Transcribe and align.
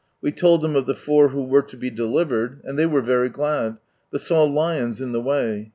We 0.19 0.31
told 0.31 0.61
them 0.61 0.75
of 0.75 0.87
the 0.87 0.95
four 0.95 1.27
who 1.29 1.43
were 1.43 1.61
to 1.61 1.77
be 1.77 1.91
delivered, 1.91 2.59
and 2.63 2.75
they 2.79 2.87
were 2.87 3.03
very 3.03 3.29
glad, 3.29 3.77
but 4.09 4.21
saw 4.21 4.43
lions 4.45 4.99
in 4.99 5.11
the 5.11 5.21
way. 5.21 5.69